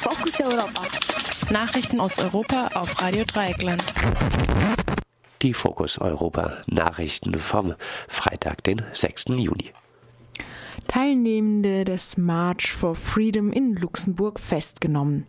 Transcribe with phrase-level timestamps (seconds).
[0.00, 0.82] Fokus Europa.
[1.50, 3.82] Nachrichten aus Europa auf Radio Dreieckland.
[5.42, 7.74] Die Fokus Europa Nachrichten vom
[8.06, 9.24] Freitag, den 6.
[9.30, 9.72] Juni.
[10.88, 15.26] Teilnehmende des March for Freedom in Luxemburg festgenommen.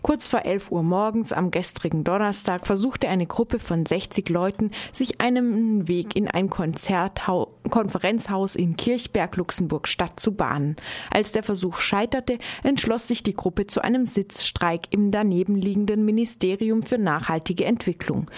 [0.00, 5.20] Kurz vor 11 Uhr morgens am gestrigen Donnerstag versuchte eine Gruppe von 60 Leuten, sich
[5.20, 10.76] einen Weg in ein Konzerthau Konferenzhaus in Kirchberg, Luxemburg Stadt zu bahnen.
[11.10, 16.98] Als der Versuch scheiterte, entschloss sich die Gruppe zu einem Sitzstreik im danebenliegenden Ministerium für
[16.98, 18.30] nachhaltige Entwicklung.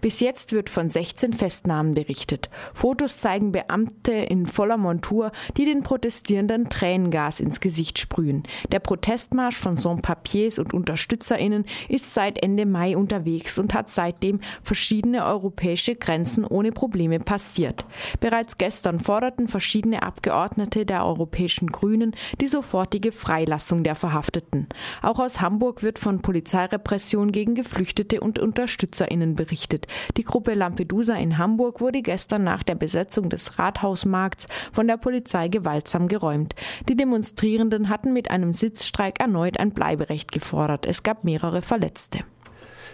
[0.00, 2.50] Bis jetzt wird von 16 Festnahmen berichtet.
[2.74, 5.82] Fotos zeigen Beamte in voller Montur, die den
[6.20, 8.42] Protestierenden Tränengas ins Gesicht sprühen.
[8.70, 15.24] Der Protestmarsch von Sans-Papiers und UnterstützerInnen ist seit Ende Mai unterwegs und hat seitdem verschiedene
[15.24, 17.86] europäische Grenzen ohne Probleme passiert.
[18.20, 24.68] Bereits gestern forderten verschiedene Abgeordnete der Europäischen Grünen die sofortige Freilassung der Verhafteten.
[25.00, 29.86] Auch aus Hamburg wird von Polizeirepression gegen Geflüchtete und UnterstützerInnen berichtet.
[30.18, 35.48] Die Gruppe Lampedusa in Hamburg wurde gestern nach der Besetzung des Rathausmarkts von der Polizei
[35.48, 36.54] gewaltsam geräumt.
[36.90, 40.84] Die Demonstrierenden hatten mit einem Sitzstreik erneut ein Bleiberecht gefordert.
[40.84, 42.18] Es gab mehrere Verletzte.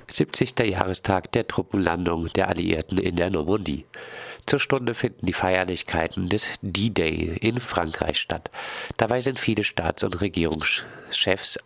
[0.09, 0.59] 70.
[0.61, 3.84] Jahrestag der Truppenlandung der Alliierten in der Normandie.
[4.47, 8.50] Zur Stunde finden die Feierlichkeiten des D-Day in Frankreich statt.
[8.97, 10.87] Dabei sind viele Staats- und Regierungschefs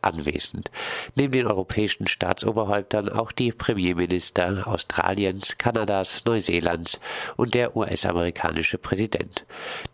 [0.02, 0.70] anwesend.
[1.14, 7.00] Neben den europäischen Staatsoberhäuptern auch die Premierminister Australiens, Kanadas, Neuseelands
[7.36, 9.44] und der US-amerikanische Präsident.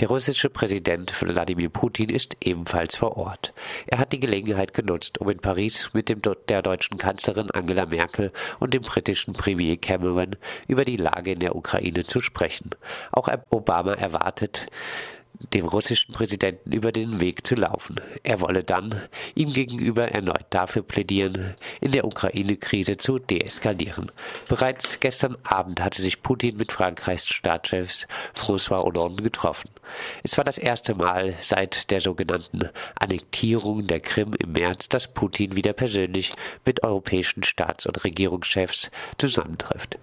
[0.01, 3.53] Der russische Präsident Wladimir Putin ist ebenfalls vor Ort.
[3.87, 8.33] Er hat die Gelegenheit genutzt, um in Paris mit dem, der deutschen Kanzlerin Angela Merkel
[8.61, 10.37] und dem britischen Premier Cameron
[10.69, 12.71] über die Lage in der Ukraine zu sprechen.
[13.13, 14.67] Auch Obama erwartet,
[15.53, 17.97] dem russischen Präsidenten über den Weg zu laufen.
[18.23, 19.01] Er wolle dann
[19.35, 24.11] ihm gegenüber erneut dafür plädieren, in der Ukraine-Krise zu deeskalieren.
[24.49, 29.71] Bereits gestern Abend hatte sich Putin mit Frankreichs Staatschefs François Hollande getroffen.
[30.23, 35.57] Es war das erste Mal seit der sogenannten Annektierung der Krim im März, dass Putin
[35.57, 36.33] wieder persönlich
[36.65, 39.99] mit europäischen Staats- und Regierungschefs zusammentrifft.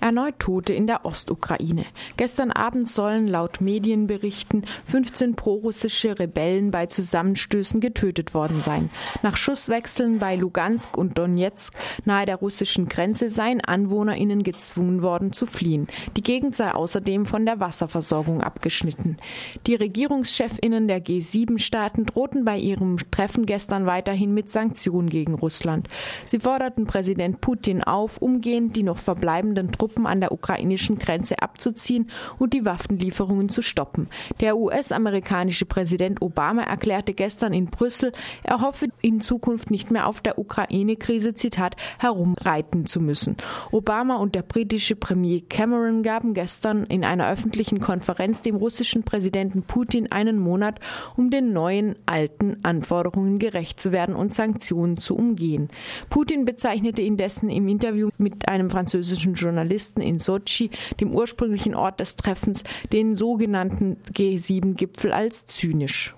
[0.00, 1.84] Erneut Tote in der Ostukraine.
[2.16, 8.88] Gestern Abend sollen laut Medienberichten 15 prorussische Rebellen bei Zusammenstößen getötet worden sein.
[9.22, 11.74] Nach Schusswechseln bei Lugansk und Donetsk
[12.06, 15.86] nahe der russischen Grenze seien AnwohnerInnen gezwungen worden zu fliehen.
[16.16, 19.18] Die Gegend sei außerdem von der Wasserversorgung abgeschnitten.
[19.66, 25.88] Die Regierungschefinnen der G7-Staaten drohten bei ihrem Treffen gestern weiterhin mit Sanktionen gegen Russland.
[26.24, 31.42] Sie forderten Präsident Putin auf, umgehend die noch verbleibenden Truppen Truppen an der ukrainischen Grenze
[31.42, 34.08] abzuziehen und die Waffenlieferungen zu stoppen.
[34.40, 38.12] Der US-amerikanische Präsident Obama erklärte gestern in Brüssel,
[38.42, 43.36] er hoffe in Zukunft nicht mehr auf der Ukraine-Krise, Zitat, herumreiten zu müssen.
[43.72, 49.62] Obama und der britische Premier Cameron gaben gestern in einer öffentlichen Konferenz dem russischen Präsidenten
[49.62, 50.78] Putin einen Monat,
[51.16, 55.68] um den neuen alten Anforderungen gerecht zu werden und Sanktionen zu umgehen.
[56.08, 60.70] Putin bezeichnete indessen im Interview mit einem französischen Journalisten in Sochi,
[61.00, 66.14] dem ursprünglichen Ort des Treffens, den sogenannten G7-Gipfel als zynisch.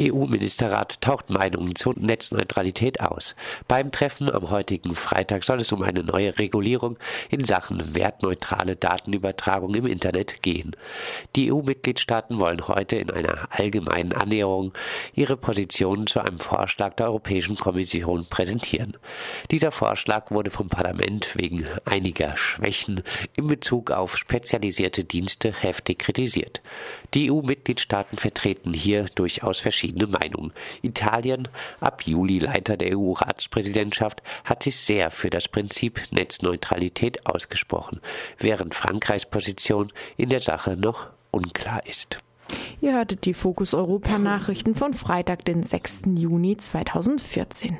[0.00, 3.34] EU-Ministerrat taucht Meinungen zur Netzneutralität aus.
[3.68, 6.98] Beim Treffen am heutigen Freitag soll es um eine neue Regulierung
[7.30, 10.76] in Sachen wertneutrale Datenübertragung im Internet gehen.
[11.34, 14.72] Die EU-Mitgliedstaaten wollen heute in einer allgemeinen Annäherung
[15.14, 18.96] ihre Positionen zu einem Vorschlag der Europäischen Kommission präsentieren.
[19.50, 23.02] Dieser Vorschlag wurde vom Parlament wegen einiger Schwächen
[23.36, 26.60] in Bezug auf spezialisierte Dienste heftig kritisiert.
[27.14, 30.52] Die EU-Mitgliedstaaten vertreten hier durchaus verschiedene verschiedene Meinungen.
[30.82, 31.48] Italien,
[31.80, 38.00] ab Juli Leiter der EU-Ratspräsidentschaft, hat sich sehr für das Prinzip Netzneutralität ausgesprochen,
[38.38, 42.18] während Frankreichs Position in der Sache noch unklar ist.
[42.80, 46.02] Ihr hörtet die Fokus Europa Nachrichten von Freitag, den 6.
[46.16, 47.78] Juni 2014.